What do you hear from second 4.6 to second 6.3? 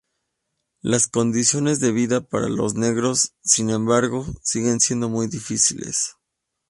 siendo muy difíciles.